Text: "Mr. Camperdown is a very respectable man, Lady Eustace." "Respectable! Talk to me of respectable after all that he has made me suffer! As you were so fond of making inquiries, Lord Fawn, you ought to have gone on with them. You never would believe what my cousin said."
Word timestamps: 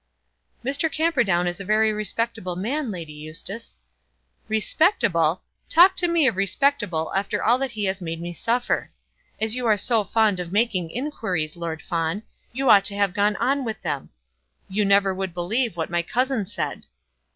"Mr. 0.65 0.91
Camperdown 0.91 1.45
is 1.45 1.59
a 1.59 1.63
very 1.63 1.93
respectable 1.93 2.55
man, 2.55 2.89
Lady 2.89 3.13
Eustace." 3.13 3.79
"Respectable! 4.47 5.43
Talk 5.69 5.95
to 5.97 6.07
me 6.07 6.25
of 6.25 6.37
respectable 6.37 7.13
after 7.13 7.43
all 7.43 7.59
that 7.59 7.69
he 7.77 7.85
has 7.85 8.01
made 8.01 8.19
me 8.19 8.33
suffer! 8.33 8.89
As 9.39 9.53
you 9.55 9.65
were 9.65 9.77
so 9.77 10.03
fond 10.03 10.39
of 10.39 10.51
making 10.51 10.89
inquiries, 10.89 11.55
Lord 11.55 11.83
Fawn, 11.83 12.23
you 12.51 12.67
ought 12.67 12.85
to 12.85 12.95
have 12.97 13.13
gone 13.13 13.35
on 13.35 13.63
with 13.63 13.79
them. 13.83 14.09
You 14.67 14.85
never 14.85 15.13
would 15.13 15.35
believe 15.35 15.77
what 15.77 15.91
my 15.91 16.01
cousin 16.01 16.47
said." 16.47 16.87